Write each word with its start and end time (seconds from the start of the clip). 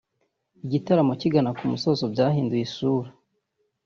Igitaramo 0.65 1.13
kigana 1.21 1.49
ku 1.57 1.63
musozo 1.71 2.03
byahinduye 2.13 2.63
isura 2.67 3.09